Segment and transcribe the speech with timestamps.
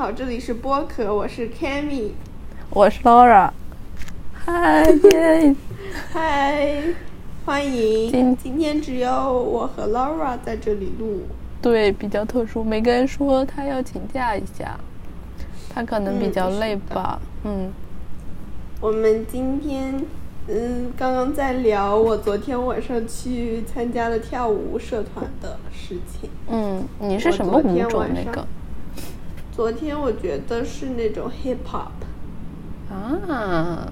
[0.00, 2.12] 好，这里是播客，我是 Cammy，
[2.72, 3.50] 我是 Laura。
[4.32, 4.82] 嗨
[5.12, 5.54] 耶！
[6.10, 6.82] 嗨，
[7.44, 8.10] 欢迎。
[8.10, 11.24] 今今天只有我和 Laura 在这里录。
[11.60, 12.64] 对，比较特殊。
[12.64, 14.74] 每个人说他要请假一下，
[15.68, 17.20] 他可能比较累吧。
[17.44, 17.70] 嗯。
[18.80, 20.02] 我们今天
[20.48, 26.30] 嗯刚刚在聊我昨天晚上去参加了跳舞社团的事情。
[26.48, 28.46] 嗯，你是什么舞种那个？
[29.60, 31.92] 昨天我觉得是那种 hip hop。
[32.90, 33.86] 啊，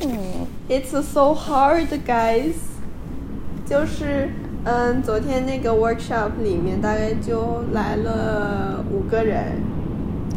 [0.00, 0.46] 嗯。
[0.68, 2.54] It's so hard, guys。
[3.66, 4.30] 就是
[4.62, 9.60] 嗯，昨天那个 workshop 里面大概就来了五个人。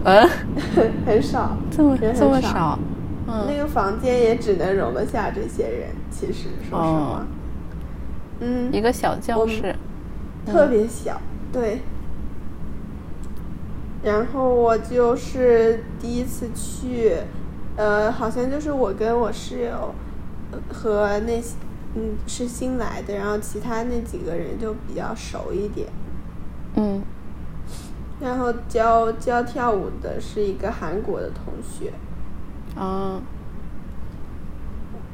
[0.03, 0.27] 嗯，
[1.05, 1.55] 很少。
[1.69, 2.79] 这么这么少。
[3.27, 7.23] 嗯那个房间也只能容得下这些人，其实说实话，
[8.39, 9.75] 嗯，一个小教室，
[10.43, 11.21] 特别小，
[11.53, 11.81] 对。
[14.03, 17.15] 然后我就是第一次去，
[17.75, 19.93] 呃，好像就是我跟我室友
[20.69, 21.55] 和那些，
[21.95, 25.87] 嗯，是新来的，然后其他那几个人就比较熟一点，
[26.75, 27.01] 嗯。
[28.19, 31.91] 然后教教跳舞的是一个韩国的同学。
[32.79, 33.19] 啊，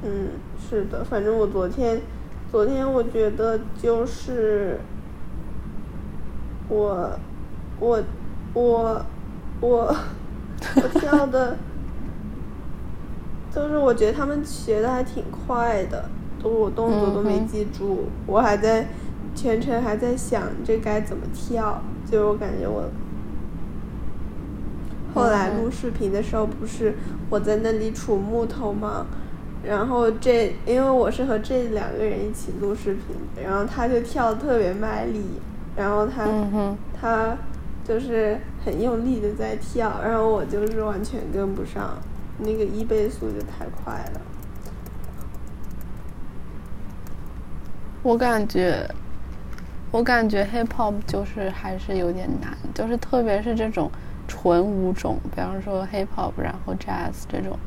[0.04, 2.02] 嗯，是的，反正我昨天，
[2.52, 4.80] 昨天我觉得就是
[6.68, 7.18] 我，
[7.80, 8.04] 我，
[8.62, 9.06] 我，
[9.62, 9.96] 我，
[10.76, 11.58] 我跳的，
[13.54, 16.10] 就是我觉得他们学的还挺快的，
[16.42, 18.88] 都我动作都没记住，我还在
[19.36, 22.86] 全程还在想这该怎么跳，就我感觉我。
[25.14, 26.96] 后来录视频的时候，不是
[27.30, 29.06] 我在那里杵木头吗？
[29.64, 35.24] 然后这因为我是和这两个人一起录视频，然后他就跳的特别卖力，
[35.76, 36.28] 然后他
[37.00, 37.36] 他
[37.88, 41.98] 就是很用力的在跳，然后我就是完全跟不上，
[42.40, 44.22] 那个一倍速就太快了。
[48.04, 48.90] 我感觉，
[49.92, 53.90] 我感觉 hip hop 就是还是有点难，就是特别是这种。
[54.30, 57.58] 纯舞种，比方说 hip hop，然后 jazz 这种，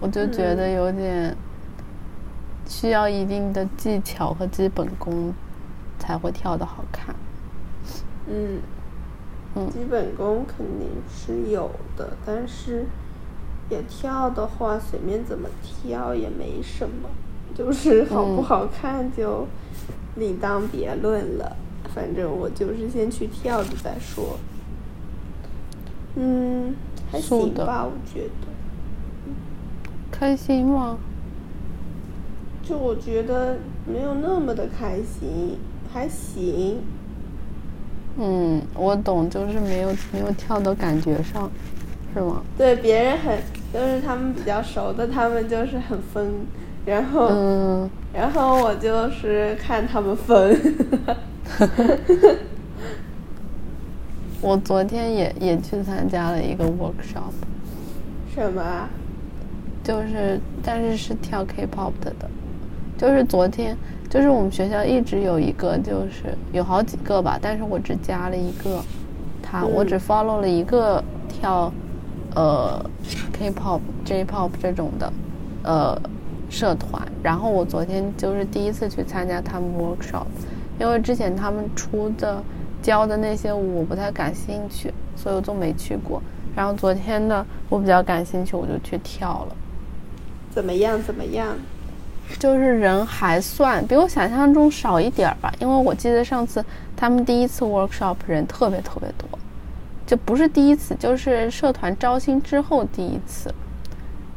[0.00, 1.36] 我就觉得有点
[2.66, 5.34] 需要一定的技巧和基本功
[5.98, 7.14] 才会跳的好看。
[8.30, 8.60] 嗯，
[9.56, 12.86] 嗯，基本功肯定是有的，但是
[13.68, 17.08] 也跳的话，随便怎么跳也没什么，
[17.54, 19.46] 就是好不好看就
[20.14, 21.56] 另当别论了。
[21.92, 24.38] 反正我就是先去跳着再说。
[26.14, 26.74] 嗯，
[27.10, 28.46] 还行吧，我觉得。
[30.12, 30.98] 开心吗？
[32.62, 35.58] 就我觉得没有那么的开心，
[35.92, 36.78] 还行。
[38.22, 41.50] 嗯，我懂，就是没有没有跳到感觉上，
[42.12, 42.42] 是吗？
[42.58, 43.38] 对，别人很
[43.72, 46.30] 就是他们比较熟的，他们就是很疯，
[46.84, 50.54] 然后，嗯，然后我就是看他们疯。
[54.42, 57.32] 我昨天也也去参加了一个 workshop，
[58.34, 58.88] 什么？
[59.82, 62.28] 就是，但是是跳 K-pop 的的，
[62.98, 63.76] 就是昨天，
[64.10, 68.82] 就是我们学校一直有一个，就是有好几个吧，但是我只加了一个，
[69.42, 71.72] 他我只 follow 了一个跳，
[72.34, 72.84] 呃
[73.32, 75.12] ，K-pop、J-pop 这种的，
[75.62, 75.98] 呃，
[76.50, 77.00] 社团。
[77.22, 80.26] 然后我昨天就是第一次去参加他们 workshop，
[80.78, 82.42] 因为之前他们出的。
[82.82, 86.18] 教的那些舞我不太感兴趣，所以我就没去过。
[86.56, 89.56] 然后昨天呢我比较感兴趣，我就去跳了。
[90.50, 90.98] 怎么样？
[91.02, 91.48] 怎么样？
[92.38, 96.64] 就是人还算比我想象中少一点儿吧，因为我记得上次
[96.96, 99.26] 他们第一次 workshop 人特别特别多，
[100.06, 103.52] 就不是第一次，就是社团招新之后第一次。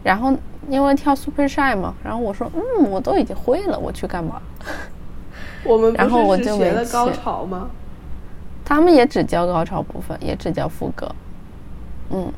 [0.04, 0.34] 然后
[0.68, 4.42] 因为跳 super shy 嘛，然后我说嗯，我都已经会了，我去干嘛？
[5.64, 7.70] 我们然后我就没了高潮吗？
[8.66, 11.10] 他们也只教高潮部分，也只教副歌，
[12.10, 12.32] 嗯，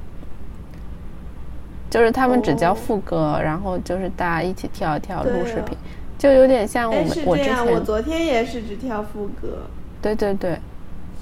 [1.95, 5.77] 就是他们只教副歌，然后就是大家一起跳一跳录视频，
[6.17, 9.59] 就有点像我们我之前我昨天也是只跳副歌，
[10.01, 10.59] 对对对，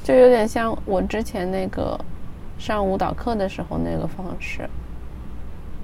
[0.03, 1.95] 就有点像我之前那个
[2.57, 4.67] 上舞蹈课的时候那个方式。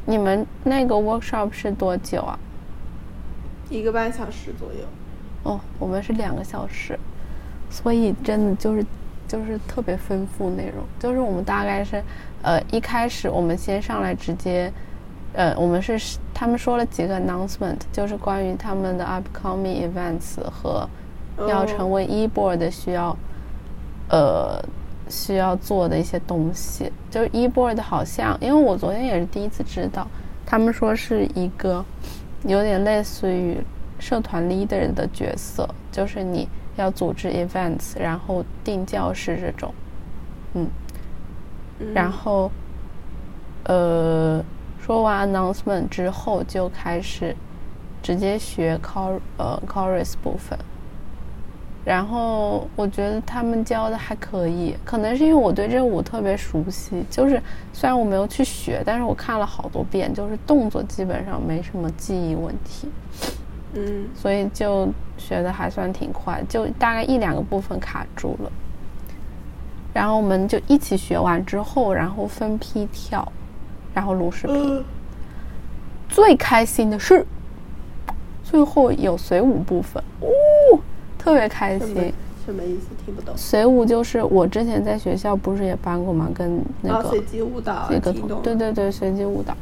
[0.08, 2.40] 你们那个 workshop 是多久啊？
[3.70, 4.80] 一个半小时左右。
[5.44, 6.98] 哦，我们是两个小时，
[7.70, 8.84] 所以真的就是。
[9.30, 12.04] 就是特别丰富内容，就是我们大概是，
[12.42, 14.74] 呃，一开始我们先上来直接，
[15.34, 20.90] 呃，我们是他们说了几个 announcement，就是关于他们的 upcoming events 和
[21.48, 23.16] 要成为 e board 需要，
[24.10, 24.60] 呃，
[25.08, 26.92] 需要做的一些东西。
[27.12, 30.08] 就是 eBoard 好像，因为我昨天也是第一次知道，
[30.44, 31.86] 他们说是一个
[32.46, 33.58] 有点类似于
[34.00, 36.48] 社团 leader 的角色，就是你
[36.82, 39.74] 要组织 events，然后定教室这种，
[40.54, 40.68] 嗯，
[41.94, 42.52] 然后
[43.66, 44.44] 呃
[44.82, 47.36] 说完 announcement 之后就开始
[48.02, 50.58] 直接学 chor 呃 chorus 部分。
[51.86, 57.42] 然后我觉得他们教的还可以，可能是因为我对这舞特别熟悉，就是
[57.74, 62.90] 虽然我没有去学，但是我看了好多遍，就是动作基本上没什么记忆问题，
[63.74, 64.88] 嗯，所以就
[65.18, 68.52] 学的还算挺快，就大概一两个部分卡住了。
[69.94, 73.32] 然后我们就一起学完之后，然后分批跳，
[73.94, 74.84] 然后录视频。
[76.08, 77.26] 最开心的是，
[78.44, 80.80] 最后有随舞部分，哦。
[81.18, 82.14] 特别开心，
[82.46, 82.88] 什么意思？
[83.06, 83.36] 听不懂。
[83.36, 86.30] 随舞就是我之前在学校不是也班过吗？
[86.34, 89.56] 跟那个随机舞蹈，一个对对对，随机舞蹈。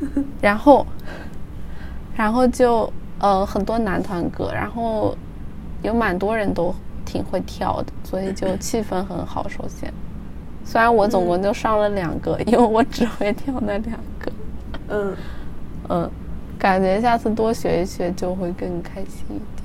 [0.40, 0.86] 然后，
[2.16, 2.90] 然后就
[3.24, 5.16] 呃很多男团歌，然后
[5.82, 6.74] 有蛮多人都
[7.06, 9.48] 挺会跳的，所以就气氛很好。
[9.48, 9.90] 首先，
[10.62, 14.30] 虽然我总共就上了两个， 因为我只会跳那两个。
[14.88, 15.16] 嗯
[15.88, 16.10] 嗯，
[16.58, 19.64] 感觉下次多学一学就会更开心一点。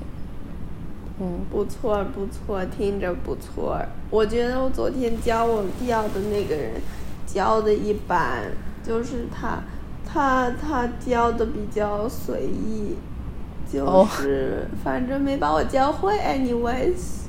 [1.20, 3.78] 嗯，不错不错，听着不错。
[4.08, 6.80] 我觉得我昨天教我跳的那个人
[7.26, 8.40] 教的一般，
[8.82, 9.58] 就是他
[10.06, 12.96] 他他教的比较随意，
[13.72, 16.18] 就是反正没把我教会。
[16.18, 17.26] anyways，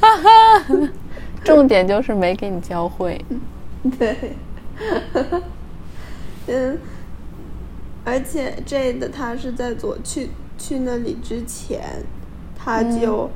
[0.00, 0.90] 哈哈，
[1.44, 3.24] 重点就是没给你教会。
[3.98, 4.16] 对，
[6.48, 6.78] 嗯，
[8.04, 11.80] 而且这的他是在昨去去那里之前。
[12.60, 13.30] 他就，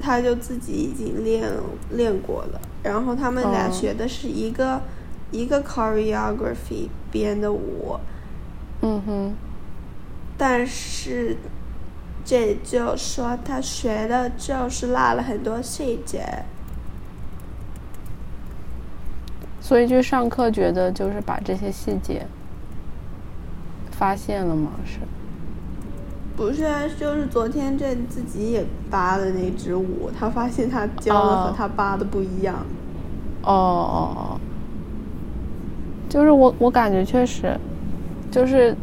[0.00, 1.48] 他就自己已经练
[1.92, 4.82] 练过了，然后他们俩学的是一个
[5.30, 7.96] 一个 choreography 编的舞，
[8.82, 9.32] 嗯哼，
[10.36, 11.36] 但是
[12.30, 16.44] 这就说他学的就是落了很多细节，
[19.60, 22.24] 所以就上课觉得就是把这些细节
[23.90, 24.70] 发现了吗？
[24.86, 25.00] 是。
[26.36, 32.64] 不是啊，就是昨天这自己也扒的那支舞，他发现他教的和他扒的不一样。
[33.42, 34.40] 哦哦哦，
[36.08, 37.58] 就是我我感觉确实，
[38.30, 38.76] 就是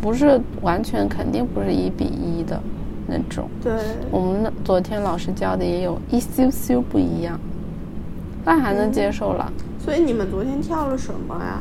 [0.00, 2.60] 不是完全肯定不是一比一的
[3.06, 3.48] 那种。
[3.62, 3.72] 对。
[4.10, 7.38] 我们那昨天老师教的也有一丢丢不一样，
[8.44, 9.52] 那还能接受了。
[9.78, 11.60] 所以你们昨天跳了什么呀？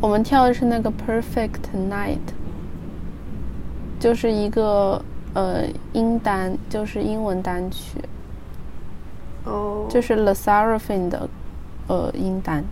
[0.00, 2.18] 我们跳的是那个 Perfect Night。
[4.00, 5.02] 就是一个
[5.32, 5.62] 呃
[5.94, 7.98] 英单，就是英文单曲。
[9.44, 9.86] 哦。
[9.88, 11.28] 就是 l e s a r a f i n 的
[11.86, 12.62] 呃英单。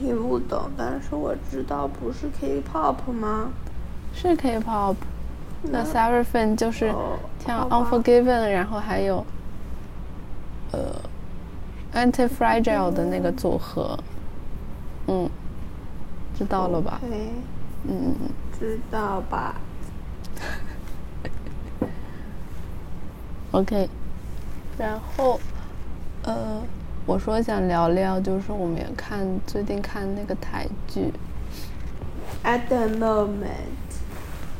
[0.00, 3.50] 听不懂，但是我知道不是 K-pop 吗？
[4.14, 4.96] 是 K-pop。
[5.62, 6.90] The Seraphim 就是
[7.38, 9.22] 跳 Unforgiven，然后还有
[10.72, 10.96] 呃
[11.92, 13.98] Anti-Fragile 的那个组合。
[15.06, 15.28] 嗯，
[16.34, 16.98] 知道了吧？
[17.86, 18.14] 嗯，
[18.58, 19.54] 知道吧
[23.50, 23.86] ？OK，
[24.78, 25.38] 然后，
[26.22, 26.62] 呃，
[27.06, 31.12] 我说想聊聊，就是我们也看最近看那个台剧
[32.44, 33.70] ，At the moment，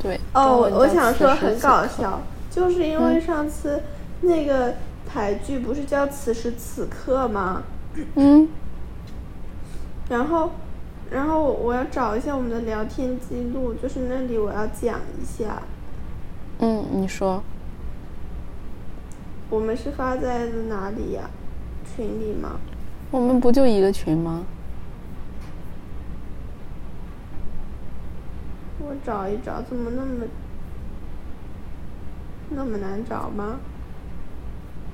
[0.02, 2.20] 对，哦，我想说很搞笑，
[2.50, 3.82] 就是因为上次
[4.20, 4.74] 那个
[5.06, 7.62] 台剧不是叫《此时此刻》吗？
[8.14, 8.48] 嗯，
[10.08, 10.50] 然后。
[11.12, 15.60] 然后我要找一下我们的聊天记录，就是那里我要讲一下。
[16.60, 17.42] 嗯，你说。
[19.48, 21.28] 我们是发在了哪里呀？
[21.94, 22.58] 群里吗？
[23.10, 24.44] 我们不就一个群吗？
[28.78, 30.26] 我找一找，怎么那么
[32.50, 33.58] 那么难找吗？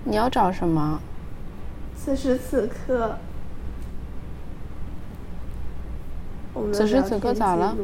[0.05, 1.01] 你要找什么？
[1.97, 3.17] 此时此刻。
[6.73, 7.77] 此时此刻咋了？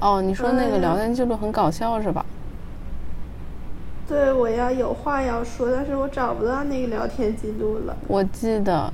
[0.00, 2.21] 哦，你说那个聊天记录很搞笑是吧？
[4.12, 7.96] 对，我要有话要说，但是我找不到那个聊天记录了。
[8.06, 8.92] 我记得，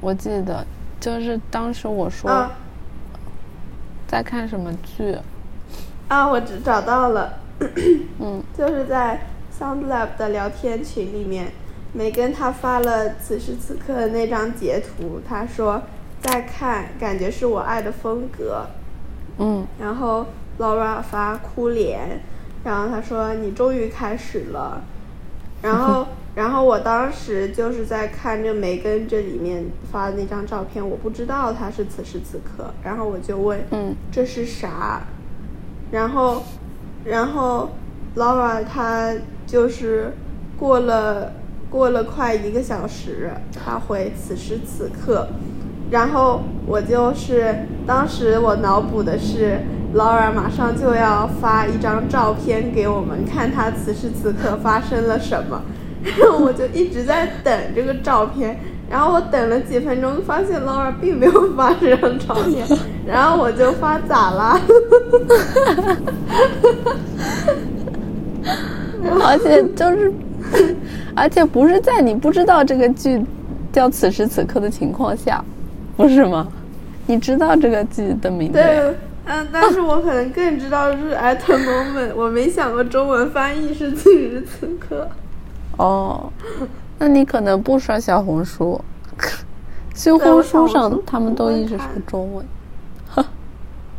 [0.00, 0.64] 我记得，
[1.00, 2.48] 就是当时我说
[4.06, 5.16] 在看什么剧。
[6.06, 7.32] 啊，我只找到了。
[8.20, 8.40] 嗯。
[8.56, 9.20] 就是在
[9.58, 11.50] SoundLab 的聊天群里面，
[11.92, 15.82] 梅根他发了此时此刻的那张截图，他说。
[16.22, 18.66] 在看，感觉是我爱的风格。
[19.38, 19.66] 嗯。
[19.80, 20.26] 然后
[20.58, 22.20] Laura 发哭脸，
[22.64, 24.82] 然后他说：“你终于开始了。”
[25.62, 35.02] 然后然后我当时就是在看这梅根这里面发的那张照片，我不知道他是此时此刻，然后我就问，嗯，这是啥？
[35.90, 36.42] 然后，
[37.04, 37.70] 然后
[38.16, 39.12] Laura 她
[39.46, 40.12] 就是
[40.56, 41.32] 过了
[41.68, 45.28] 过了快一个小时，她回此时此刻，
[45.90, 47.54] 然后我就是
[47.86, 49.58] 当时我脑补的是
[49.94, 55.60] Laura 马上就要发一张照片给我们看，他此时此刻发生了什么。
[56.02, 62.66] 然 后我就一直在等这个照片，然后我等了几分钟，发现 Laura 并没有发这张照片，
[63.06, 64.58] 然后我就发咋啦？
[69.22, 70.12] 而且就是，
[71.14, 73.22] 而且不是在你不知道这个剧
[73.72, 75.44] 叫此时此刻的情况下，
[75.96, 76.48] 不是吗？
[77.06, 78.54] 你知道这个剧的名字？
[78.54, 78.94] 对，
[79.32, 85.08] 嗯，但是我可能更知道是 at the moment，我没想过中文翻译是此时此刻。
[85.78, 86.32] 哦，
[86.98, 88.80] 那你可能不刷小红书，
[89.94, 92.44] 小红书上他们都一直说中文。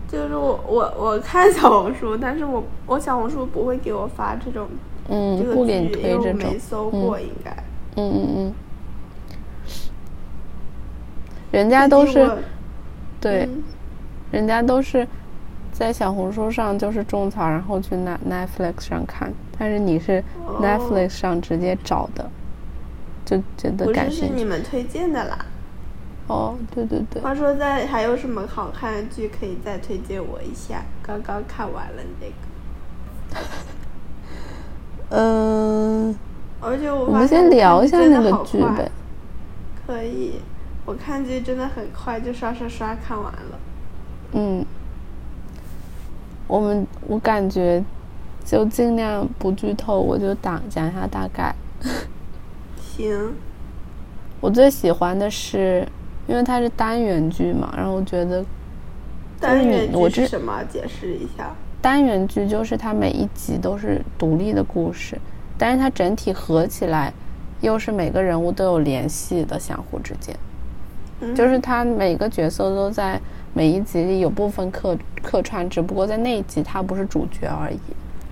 [0.09, 4.67] 就是我我我看小红书，但是我我小红书不会给我发这种
[5.07, 6.59] 嗯这，个剧，不给你因为我推这种没。
[6.59, 7.51] 搜过，应该。
[7.95, 8.53] 嗯嗯嗯。
[11.51, 12.29] 人家都是
[13.21, 13.63] 对，嗯
[14.31, 15.07] 人家都是
[15.81, 22.29] 在小红书上就是种草，然后去 Net Netflix 上看，但是你是哦 Netflix 上直接找的，
[23.25, 24.33] 就觉得不是是感兴趣。
[24.35, 25.43] 你们推荐的啦。
[26.27, 30.83] 哦，对对对，话说在还有什么好看的剧可以再推荐我一下？
[31.01, 33.47] 刚刚看完了那个，
[35.17, 36.15] 嗯，
[36.61, 38.91] 而且我我们先聊一下那个剧呗。
[39.87, 40.33] 可以，
[40.85, 43.59] 我看剧真的很快，就刷刷刷看完了。
[44.33, 44.63] 嗯，
[46.51, 47.81] 我们我感觉
[48.43, 51.55] 就尽量不剧透，我就讲讲一下大概。
[52.75, 53.33] 行，
[54.41, 55.87] 我最喜欢的是，
[56.27, 58.43] 因为它是单元剧嘛，然后我觉得
[59.39, 60.61] 单元剧是什么？
[60.65, 61.55] 解释一下。
[61.81, 65.17] 单元剧就是它每一集都是独立的故事，
[65.57, 67.13] 但是它整体合起来
[67.61, 70.35] 又是每个人物都有联系的，相互之间，
[71.21, 73.17] 嗯就是它每个角色都在
[73.53, 77.79] 每一集里有部分客客串，只不过在那一集他不是主角而已，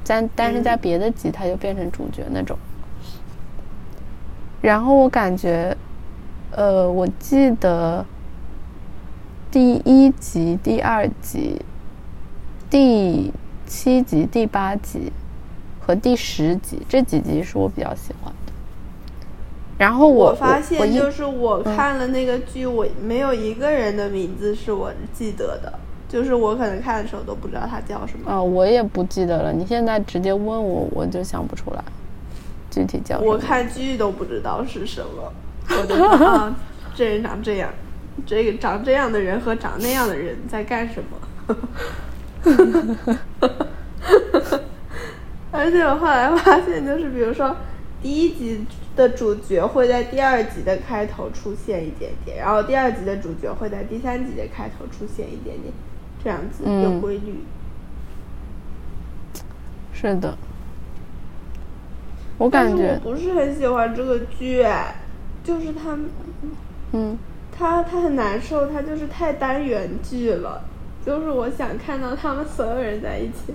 [0.05, 2.57] 但但是在别的集他就变成主角那种。
[4.61, 5.75] 然后我感觉，
[6.51, 8.05] 呃，我记得
[9.51, 11.61] 第一集、第二集、
[12.69, 13.33] 第
[13.65, 15.11] 七集、第八集
[15.79, 18.38] 和第十集这几集是我比较喜欢的。
[19.79, 25.73] 然后我我发现，就是我看了那个剧，我没有一个人的名字是我记得的，
[26.09, 28.29] 就是我可能看的时候都不知道他叫什么。
[28.29, 29.53] 啊，我也不记得了。
[29.53, 31.81] 你现在直接问我，我就想不出来
[32.69, 33.31] 具体叫什么。
[33.31, 35.31] 我看剧都不知道是什么，
[35.69, 36.53] 我就说啊，
[36.93, 37.69] 这人长这样，
[38.25, 41.55] 这个长这样的人和长那样的人在干什么？
[45.51, 47.55] 而且我后来发现，就是比如说
[48.01, 48.65] 第一集
[48.99, 55.73] 的主角会在第二集的开头出现一点点，然后第二集的主角会在第三集的开头出现一点点，
[56.21, 57.35] 这样子嗯有规律。
[59.93, 60.37] 是的，
[62.37, 64.95] 我感觉我，不是很喜欢这个剧，哎
[65.45, 66.09] 就是他们。
[66.91, 67.17] 嗯，
[67.57, 70.61] 他他很难受，他就是太单元剧了，
[71.05, 73.53] 就是我想看到他们所有人在一起，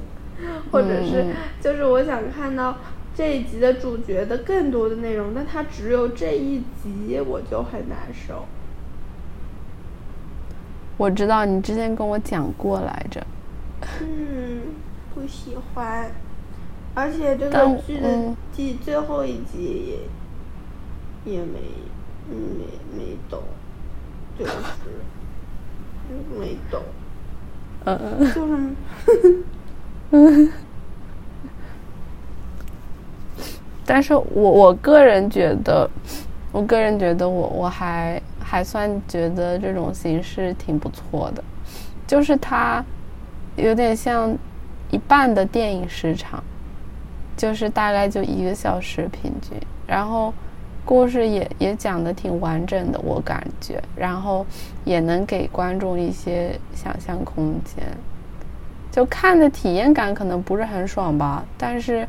[0.71, 2.77] 或者是嗯就是我想看到
[3.17, 8.45] 这一集的主角的更多的内容，但他只有这一集，我就很难受。
[10.97, 13.25] 我知道你之前跟我讲过来着。
[14.01, 14.63] 嗯，
[15.15, 16.11] 不喜欢，
[16.95, 19.99] 而且这个剧的嗯第最后一集
[21.25, 21.59] 也也没
[22.31, 22.65] 嗯没
[22.97, 23.43] 没懂，
[24.39, 24.53] 就是
[26.41, 26.81] 没懂。
[27.85, 28.53] 嗯嗯就是
[33.87, 35.89] 但是我我个人觉得，
[36.51, 41.45] 我个人觉得我我还还算觉得这种形式挺不错的，
[42.07, 42.83] 就是它
[43.57, 44.35] 有点像
[44.91, 46.43] 一半的电影时长，
[47.37, 49.53] 就是大概就一个小时平均，
[49.87, 50.33] 然后
[50.85, 54.47] 故事也也讲的挺完整的，我感觉，然后
[54.85, 57.85] 也能给观众一些想象空间，
[58.91, 62.09] 就看的体验感可能不是很爽吧，但是。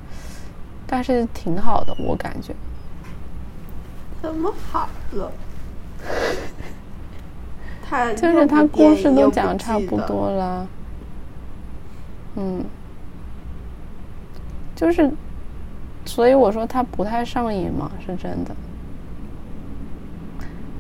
[0.88, 2.54] 但是挺好的，我感觉。
[4.22, 5.32] 怎么好了？
[7.88, 10.68] 他就是他故事都讲差不多了，
[12.36, 12.64] 嗯，
[14.76, 15.12] 就是
[16.06, 18.56] 所以我说他不太上瘾嘛，是真的。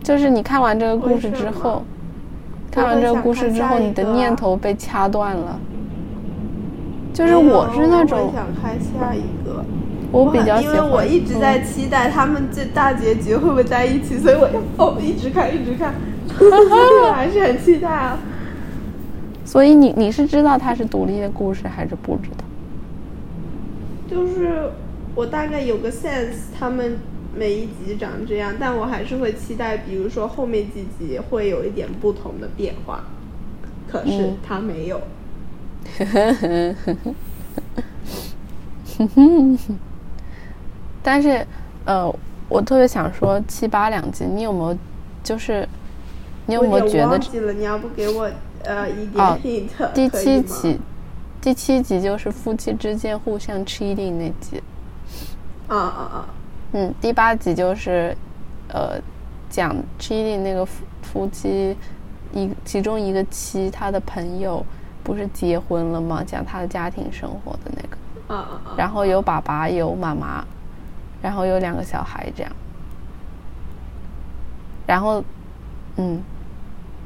[0.03, 1.83] 就是你看完这个故事之后，
[2.71, 5.59] 看完这个故事之后，你的念头被掐断了。
[7.13, 9.63] 就是我是那种想看下一个，
[10.15, 15.93] 我比较喜欢，因为我一直在期待他们这大结局会不会在一起，所以我就哦一直看一直看，
[16.39, 18.17] 我还是很期待啊。
[19.43, 22.45] 所以你你是知道它是独立的故事还是不知道？
[24.09, 24.69] 就是
[25.15, 26.97] 我大概有个 sense，他们
[27.35, 33.03] 每一集长这样，但我还是会期待，比如说后面几集会有一点不同的变化。
[33.87, 35.01] 可是他没有。
[41.05, 41.45] 但是，
[41.85, 42.11] 呃，
[42.49, 44.77] 我特别想说七八两集，你有没有
[45.23, 45.67] 就是
[46.47, 47.09] 你有没有觉得？
[47.09, 48.27] 忘记了，你要不给我
[48.63, 49.93] 呃一点 hint？
[49.93, 50.79] 第七集，
[51.39, 54.63] 第七集就是夫妻之间互相 cheating 那集。
[55.67, 56.25] 啊啊啊！
[56.71, 58.17] 嗯，第八集就是
[58.69, 58.99] 呃
[59.49, 61.77] 讲 cheating 那个夫夫妻
[62.33, 64.65] 一其中一个妻他的朋友。
[65.05, 66.23] 不是结婚了吗？
[66.25, 68.73] 讲他的家庭生活的那个，啊啊啊！
[68.75, 70.43] 然后有爸爸有妈妈，
[71.21, 72.51] 然后有两个小孩这样，
[74.87, 75.23] 然后，
[75.97, 76.21] 嗯，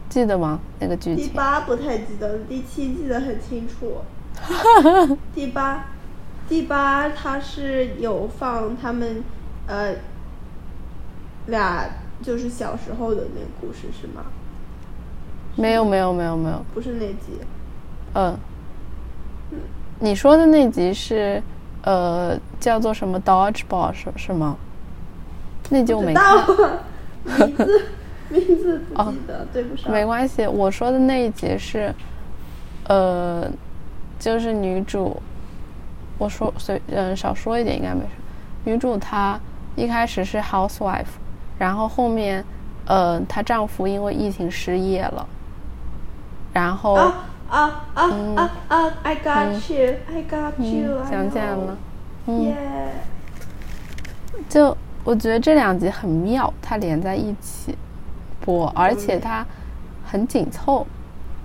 [0.09, 0.59] 记得吗？
[0.79, 1.27] 那个剧情？
[1.27, 4.01] 第八不太记得，第七记得很清楚。
[5.33, 5.85] 第八，
[6.47, 9.23] 第八他是有放他们
[9.67, 9.95] 呃
[11.47, 11.85] 俩
[12.21, 14.25] 就是小时候的那个故事是吗？
[15.55, 17.39] 没有没有没有没有，不是那集。
[18.13, 18.37] 嗯，
[19.99, 21.41] 你说的那集是，
[21.89, 24.55] 呃，叫做什么 Dodgeball 是是吗？
[25.69, 26.45] 那集我没看。
[27.25, 27.85] 名字
[28.29, 29.91] 名字不记得，对不上。
[29.91, 31.91] 没关系，我说的那一集是，
[32.87, 33.49] 呃，
[34.19, 35.19] 就是女主，
[36.19, 38.11] 我说随嗯少说一点应该没事。
[38.65, 39.39] 女主她
[39.75, 41.17] 一开始是 housewife，
[41.57, 42.45] 然后后面，
[42.85, 45.27] 呃，她丈夫因为疫情失业了，
[46.53, 46.93] 然后。
[46.93, 48.03] 啊啊啊
[48.35, 51.03] 啊啊！I got you, I got you。
[51.09, 51.77] 想起来了，
[52.27, 52.55] 耶！
[54.47, 57.75] 就我觉得这两集很妙，它连在一起
[58.39, 59.43] 播，而且它
[60.05, 60.85] 很紧凑，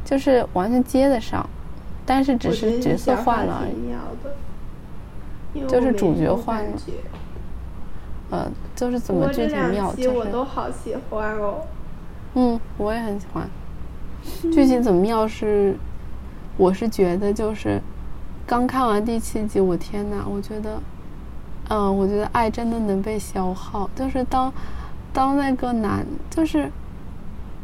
[0.05, 1.49] 就是完全接得上，
[2.05, 3.95] 但是只是角色换了而已。
[5.67, 6.71] 就是主角换了。
[8.31, 11.63] 呃，就是怎么剧情妙，就是我都好喜欢哦。
[12.35, 13.49] 嗯，我也很喜欢。
[14.53, 15.75] 剧情怎么妙是？
[16.57, 17.81] 我是觉得，就是
[18.47, 20.81] 刚看完第七集，我天呐，我觉得，
[21.69, 23.91] 嗯，我觉得爱真的能被消耗。
[23.97, 24.53] 就是当
[25.13, 26.71] 当那个男，就是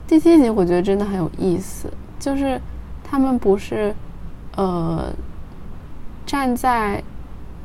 [0.06, 1.88] 第七集，我觉得真的很有意思。
[2.18, 2.60] 就是
[3.04, 3.94] 他们不是
[4.56, 5.12] 呃
[6.26, 7.02] 站在，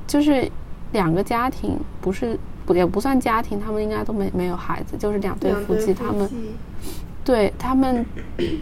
[0.05, 0.49] 就是
[0.91, 6.29] 两个家庭，不是不也不算家庭，他们应该都没没有孩子，就是两对夫妻，他们。
[7.25, 8.05] 对他们，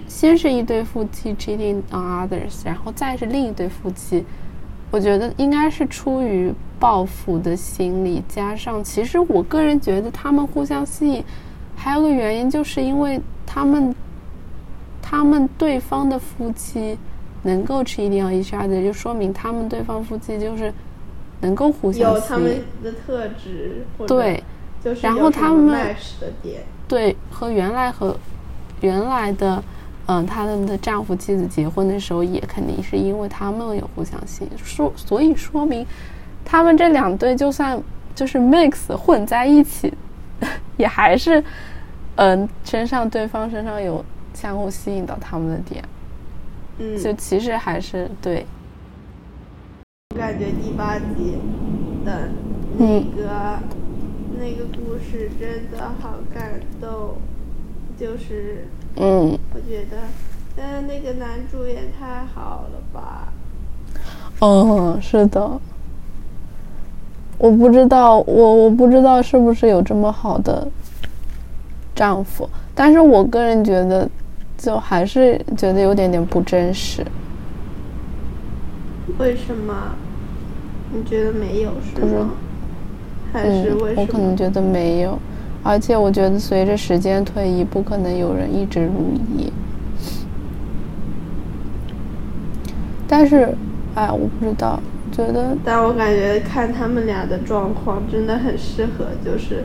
[0.07, 4.23] 先是一对夫妻 cheating on others，然后再是另一对夫妻。
[4.89, 6.49] 我觉得应该是出于
[6.79, 11.21] 报复的心理，加上其实我个人觉得他们互相吸引，
[11.75, 13.93] 还有个原因就是因为他们，
[15.01, 16.97] 他们对方的夫妻
[17.41, 20.73] 能够 cheating on each other，就说明他们对方夫妻就是
[21.41, 24.41] 能够互相有他们的特质，对，
[24.81, 25.95] 就是然后他们的
[26.41, 28.15] 点，对和原来和。
[28.83, 29.63] 原来的，
[30.07, 35.85] 嗯，他们的丈夫妻子结婚的时候，也肯定是因为他们有互相吸引，说所以说明，
[36.43, 37.81] 他们这两对就算
[38.13, 39.93] 就是 mix 混在一起，
[40.75, 41.41] 也还是，
[42.17, 45.81] 嗯，身上对方身上有相互吸引到他们的点，
[46.79, 48.45] 嗯，就其实还是对。
[50.13, 51.37] 我感觉第八集
[52.03, 52.29] 的
[52.77, 53.59] 那个
[54.37, 57.15] 那个故事真的好感动。
[58.03, 59.95] 就是，嗯，我觉得，
[60.57, 63.31] 嗯，那个男主也太好了吧。
[64.41, 65.49] 嗯，是的。
[67.37, 70.67] 我不知道，我我不知道是不是有这么好的
[71.95, 74.09] 丈夫，但是我个人觉得，
[74.57, 77.05] 就还是觉得有点点不真实。
[79.17, 79.95] 为什么？
[80.93, 82.31] 你觉得没有是吗？
[83.31, 84.01] 还是为什么？
[84.01, 85.17] 我可能觉得没有。
[85.63, 89.51] 而且我觉得，随着时间推移，不可能有人一直如一。
[93.07, 93.55] 但是，
[93.95, 94.79] 哎，我不知道，
[95.11, 95.55] 觉得。
[95.63, 99.63] 但我感觉看他们俩的状况，真的很适合，就是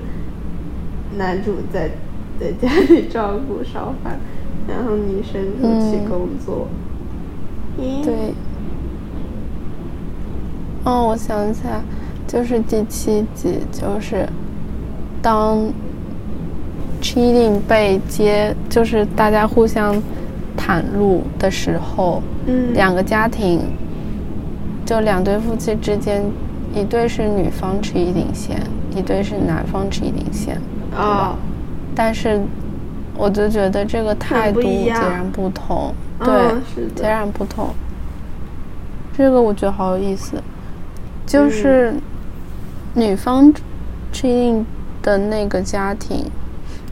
[1.16, 1.90] 男主在
[2.38, 4.18] 在家里照顾烧饭，
[4.68, 6.68] 然后女生出去工作。
[7.76, 8.34] 对。
[10.84, 11.80] 哦，我想起来，
[12.26, 14.28] 就是第七集，就是
[15.20, 15.58] 当
[17.08, 19.96] cheating 被揭，就是大家互相
[20.58, 23.60] 袒露的时候，嗯，两个家庭，
[24.84, 26.22] 就两对夫妻之间，
[26.74, 28.60] 一对是女方 cheating 先，
[28.94, 30.60] 一对是男方 cheating 先，
[30.94, 31.34] 啊，
[31.94, 32.38] 但是
[33.16, 36.34] 我就觉得这个态度截然不同，对，
[36.94, 37.70] 截然不同。
[39.16, 40.36] 这个我觉得好有意思，
[41.24, 41.94] 就是
[42.92, 43.50] 女方
[44.12, 44.62] cheating
[45.00, 46.30] 的那个家庭，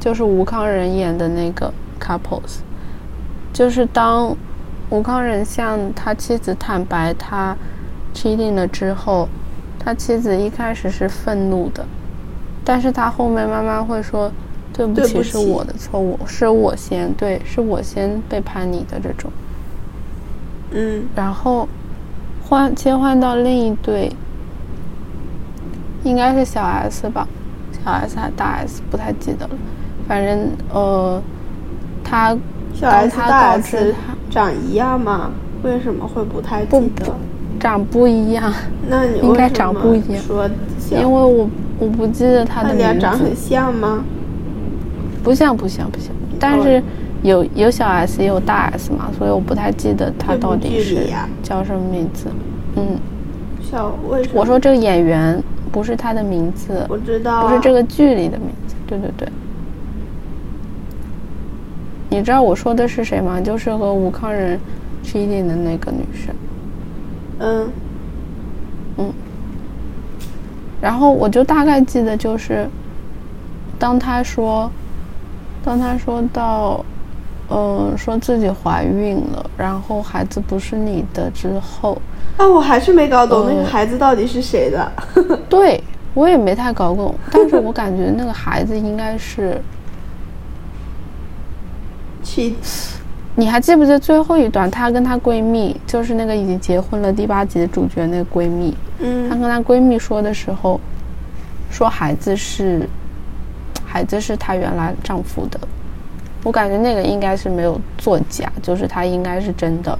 [0.06, 2.60] 就是吴康仁演的那个 couples，
[3.52, 4.36] 就是当
[4.88, 7.56] 吴康仁向他妻子坦白他
[8.14, 9.28] cheating 了之后，
[9.80, 11.84] 他妻子一开始是愤怒的，
[12.64, 14.30] 但是他后面慢慢会说。
[14.72, 19.28] 对不起，对不起是我的错误，是我先对，是我先背叛你的这种。
[20.70, 21.66] 嗯然后
[22.44, 24.12] 换切换到另一对，
[26.04, 27.26] 应该是小 S 吧，
[27.72, 29.54] 小 S 还大 S 不太记得了，
[30.06, 31.22] 反正呃，
[32.04, 32.36] 他
[32.74, 33.94] 小当 S 他大 S
[34.30, 35.30] 长一样吗？
[35.62, 37.06] 为什么会不太不记得？
[37.58, 38.52] 长不一样，
[38.88, 40.48] 那你应该长不一样说
[40.90, 44.04] 因为我我不记得他他的名字俩长很，像吗？
[45.24, 46.80] 不像不像不像，但是
[47.22, 51.08] 有有小 S 也有大 S 嘛，所以我不太记得他到底是
[51.42, 52.26] 叫什么名字。
[52.76, 52.98] 嗯，
[53.60, 54.34] 小为什么？
[54.40, 55.42] 我说这个演员
[55.72, 58.76] 不是他的名字，我知道、啊，不是这个剧里的名字。
[58.86, 59.26] 对对对。
[62.16, 63.38] 你知道我说的是谁吗？
[63.38, 64.58] 就是和吴康仁
[65.04, 66.34] cheating 的那个女生。
[67.40, 67.70] 嗯
[68.96, 69.12] 嗯。
[70.80, 72.66] 然后我就大概记得，就是
[73.78, 74.70] 当他说，
[75.62, 76.82] 当他说到，
[77.50, 82.00] 嗯、说自己怀孕了，然后孩子不是你的之后，
[82.38, 84.92] 啊，我还是没搞懂那个呃孩子到底是谁的。
[85.50, 89.60] 对我也没太搞懂，但是我感觉那个孩子应该是。
[92.36, 92.54] 去
[93.34, 94.70] 你还记不记得最后一段？
[94.70, 100.80] 她跟她闺蜜，就是那个已经结婚了第八集的主角那个闺蜜，嗯她嗯跟她闺蜜说的时候，
[101.70, 102.88] 说孩子是，
[103.84, 105.60] 孩子是她原来丈夫的。
[106.44, 109.98] 我感觉那个应该是没有作假，就是她应该是真的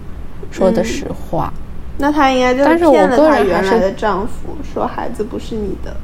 [0.51, 1.53] 说的嗯实话。
[1.99, 5.95] 那她应该就但是我骗了个人原来的丈夫，说孩子不是你的。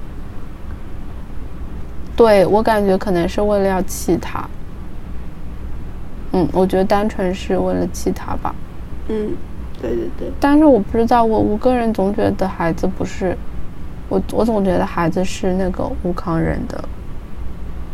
[2.14, 4.46] 对我感觉可能是为了要气她。
[6.32, 8.54] 嗯，我觉得单纯是为了气他吧。
[9.08, 9.30] 嗯，
[9.80, 13.36] 对对对，但是我不知道，我我个人总觉得孩子不是，
[14.08, 16.84] 我我总觉得孩子是那个吴康仁的，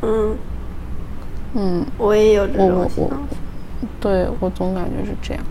[0.02, 0.36] 嗯，
[1.54, 3.16] 嗯，我也有这种想法。
[4.00, 5.42] 对我总感觉是这样。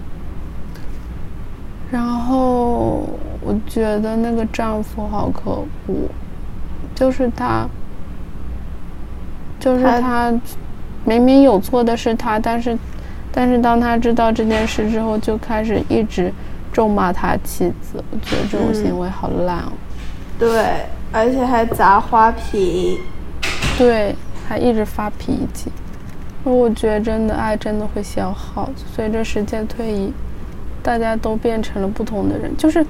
[1.89, 3.08] 然后
[3.41, 5.52] 我觉得那个丈夫好可
[5.88, 5.95] 恶，
[6.93, 7.65] 就是他，
[9.60, 10.39] 就是他他，
[11.08, 12.78] 明明有错的是他，但是，
[13.32, 16.30] 但是当他知道这件事之后，就开始一直
[16.74, 18.04] 咒骂他妻子。
[18.12, 19.72] 我觉得这种行为好烂哦。
[20.38, 22.98] 对，而且还砸花瓶。
[23.78, 24.13] 对，
[24.50, 25.72] 还一直发脾气。
[26.43, 30.12] 我觉得真的爱真的会消耗，随着时间推移，
[30.84, 32.52] 大家都变成了不同的人。
[32.58, 32.86] 就是，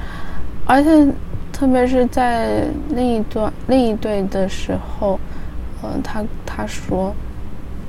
[0.66, 1.08] 而且
[1.54, 5.20] 特别是在另一段另一对的时候，
[5.84, 7.14] 嗯、他他说，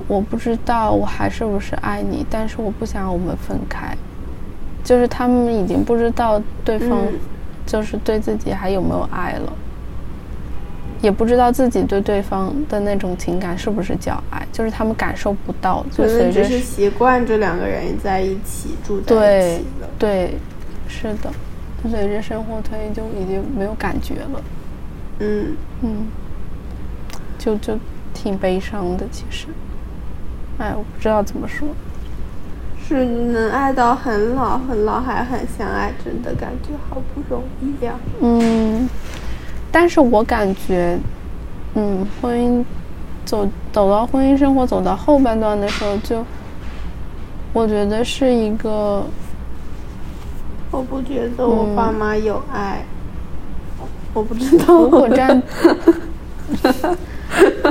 [0.09, 3.95] 我不知道我还是不是爱你，但是我不想我们分开。
[4.83, 7.13] 就是他们已经不知道对方嗯
[7.65, 9.53] 就是对自己还有没有爱了。
[11.01, 19.89] 也不知道自己对对方的那种情感是不是叫爱，就是他们感受不到，就可随只是习惯这两个人在一起住在一对起了。
[19.97, 20.33] 对，
[20.89, 21.31] 是的，
[21.89, 24.41] 随着生活推移就已经没有感觉了，
[25.19, 26.07] 嗯，嗯，
[27.37, 27.77] 就就
[28.13, 29.47] 挺悲伤的，其实，
[30.59, 31.67] 哎，我不知道怎么说，
[32.85, 38.89] 是能爱到很老很老还很相爱，真的感觉好不容易呀、嗯，
[39.71, 40.99] 但是我感觉，
[41.75, 42.63] 嗯，婚姻
[43.25, 46.25] 走走到婚姻生活走到后半段的时候就，
[47.53, 49.03] 我觉得是一个。
[50.71, 52.83] 我不觉得我嗯爸妈有爱，
[54.13, 54.65] 我不知道。
[54.81, 55.41] 如果站，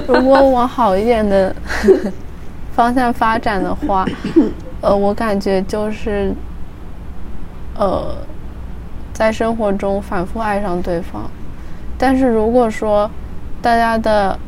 [0.09, 1.55] 如果往好一点的
[2.78, 4.06] 方向发展的话，
[4.80, 6.32] 呃，我感觉就是，
[7.76, 8.14] 呃，
[9.12, 11.28] 在生活中反复爱上对方，
[11.98, 13.10] 但是如果说
[13.60, 14.38] 大家的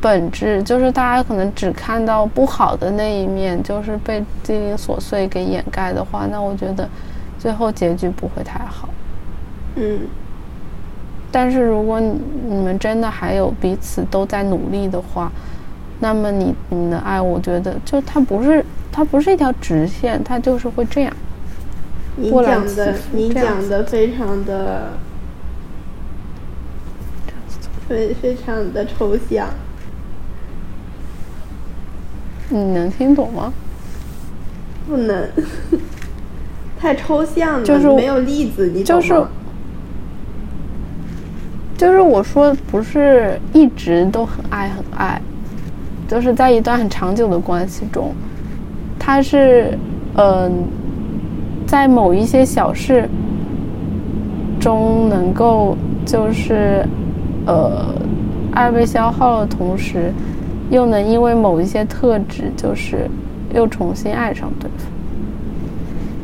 [0.00, 6.88] 本质就是大家可能只看到不好的那一面，就是被鸡零琐碎给掩盖的话，那我觉得
[7.36, 8.88] 最后结局不会太好。
[9.74, 9.98] 嗯，
[11.32, 12.16] 但是如果你
[12.46, 15.32] 你们真的还有彼此都在努力的话，
[16.00, 21.12] 那么你你的爱，我觉得就它不是它不是一条直线，它就是会这样。
[22.16, 24.90] 你讲的你讲的非常的
[27.88, 29.48] 非非常的抽象，
[32.50, 33.52] 你能听懂吗？
[34.86, 35.28] 不能
[36.78, 39.28] 太抽象了，就是没有例子，你懂就是吗？
[41.76, 45.20] 就是我说不是一直都很爱很爱，
[46.14, 48.12] 就是在一段很长久的关系中，
[49.00, 49.76] 他是
[50.16, 50.62] 嗯、
[51.66, 53.08] 在某一些小事
[54.60, 56.86] 中能够就是
[57.46, 57.92] 呃
[58.52, 60.12] 爱被消耗的同时，
[60.70, 63.10] 又能因为某一些特质就是
[63.52, 64.86] 又重新爱上对方。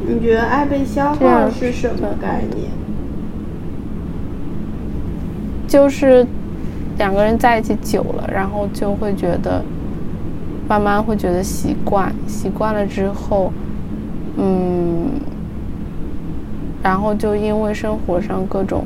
[0.06, 2.70] 你觉得爱被消耗是什么概念？
[5.66, 6.24] 就是
[6.96, 9.60] 两个人在一起久了，然后就会觉得，
[10.70, 13.52] 慢慢会觉得习惯，习惯了之后，
[14.36, 15.10] 嗯，
[16.80, 18.84] 然后就因为生活上各种，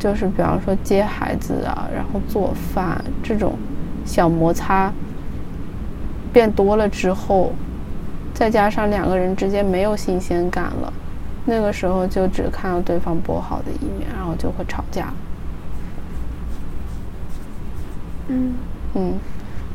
[0.00, 3.52] 就是比方说接孩子啊，然后做饭这种
[4.04, 4.92] 小摩擦
[6.32, 7.52] 变多了之后，
[8.34, 10.92] 再加上两个人之间没有新鲜感了，
[11.44, 15.14] 那个时候就只看到对方不好的一面，然后就会吵架。
[18.26, 18.54] 嗯，
[18.96, 19.14] 嗯，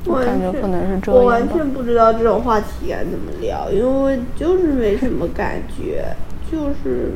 [0.05, 1.47] 我感觉可能是这我完。
[1.47, 6.15] 全不知道这种话题该怎么聊，因为就是没什么感觉，
[6.51, 7.11] 就是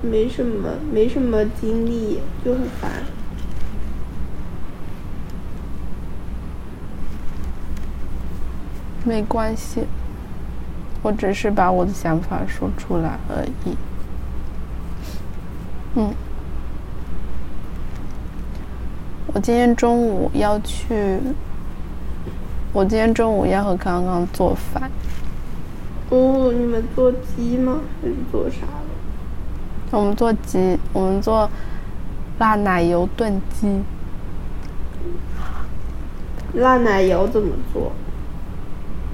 [0.00, 2.90] 没什么没什么经历，就很烦。
[9.04, 9.82] 没关系，
[11.02, 13.76] 我只是把我的想法说出来而已。
[15.96, 16.14] 嗯，
[19.34, 21.18] 我今天中午要去，
[22.72, 24.90] 我今天中午要和刚刚做饭。
[26.08, 27.80] 哦，你们做鸡吗？
[28.00, 29.98] 还是做啥的？
[29.98, 31.48] 我们做鸡，我们做
[32.38, 33.82] 辣奶油炖鸡。
[36.54, 37.92] 辣奶油怎么做？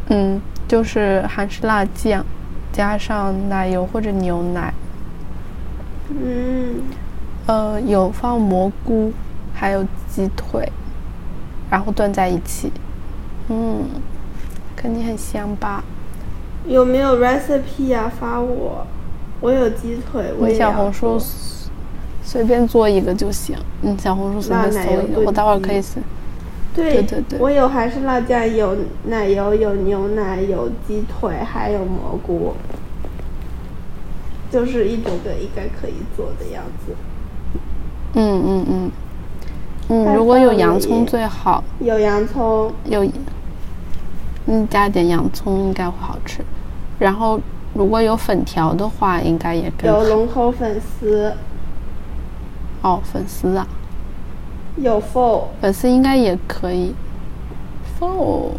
[0.09, 2.25] 嗯，就是韩式辣酱，
[2.73, 4.73] 加上奶油或者牛奶，
[6.11, 6.81] 嗯，
[7.47, 9.12] 呃，有放蘑菇，
[9.53, 10.71] 还有鸡腿，
[11.68, 12.73] 然后炖在一起。
[13.49, 13.85] 嗯，
[14.77, 15.83] 肯定很香吧？
[16.67, 18.13] 有没有 recipe 啊？
[18.21, 18.87] 发我，
[19.41, 21.19] 我有鸡腿，我小红书
[22.23, 23.57] 随便做一个就行。
[23.83, 26.01] 嗯，小红书随便搜一个，我待会儿可以炖搜。
[26.75, 32.55] 对对对对我有韩式辣酱，有奶油，有牛奶，有鸡腿，还有蘑菇，
[34.51, 36.93] 就是一整个应该可以做的样子。
[38.15, 38.91] 嗯嗯嗯
[39.89, 43.03] 嗯，太如果有洋葱最好，有洋葱，有，
[44.51, 46.43] 嗯，加点洋葱应该会好吃。
[46.99, 47.39] 然后
[47.75, 50.03] 如果有粉条的话，应该也更有。
[50.09, 51.33] 龙口粉丝，
[52.81, 53.67] 哦，粉丝啊，
[54.77, 56.95] 有 pho，粉丝应该也可以。
[58.01, 58.51] 哦，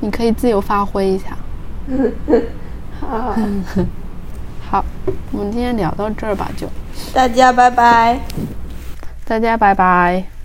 [0.00, 1.36] 你可以自由发挥一下。
[3.00, 3.34] 好，
[4.70, 4.84] 好，
[5.32, 6.68] 我们今天聊到这儿吧，就
[7.14, 8.20] 大家拜拜。
[9.24, 10.39] 大家拜拜。